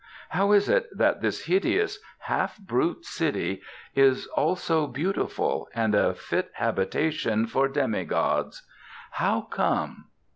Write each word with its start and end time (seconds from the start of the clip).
How 0.29 0.51
is 0.53 0.67
it 0.67 0.89
that 0.97 1.21
this 1.21 1.43
hideous, 1.45 1.99
half 2.21 2.57
brute 2.57 3.05
city 3.05 3.61
is 3.93 4.25
also 4.35 4.87
beautiful 4.87 5.67
and 5.75 5.93
a 5.93 6.15
fit 6.15 6.49
habitation 6.55 7.45
for 7.45 7.67
demi 7.67 8.05
gods? 8.05 8.63
How 9.11 9.41
come? 9.41 10.05